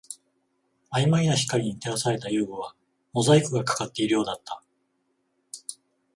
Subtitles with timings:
[0.95, 2.73] 曖昧な光に照らされた遊具は
[3.13, 4.63] モザイクがかかっているようだった